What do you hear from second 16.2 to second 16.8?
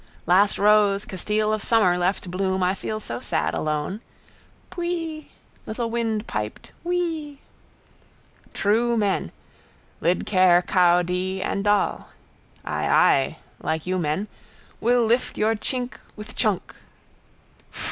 tschunk.